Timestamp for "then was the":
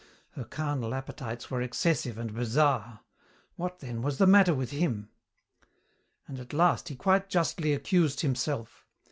3.81-4.25